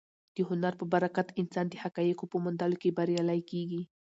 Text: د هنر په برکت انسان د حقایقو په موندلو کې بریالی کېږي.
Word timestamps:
د 0.35 0.37
هنر 0.49 0.73
په 0.79 0.85
برکت 0.93 1.27
انسان 1.41 1.65
د 1.69 1.73
حقایقو 1.83 2.25
په 2.31 2.37
موندلو 2.43 2.77
کې 2.81 2.95
بریالی 2.97 3.41
کېږي. 3.51 3.81